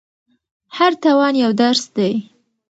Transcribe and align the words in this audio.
هر 0.77 0.91
تاوان 1.03 1.33
یو 1.43 1.51
درس 1.61 1.83
دی. 1.95 2.13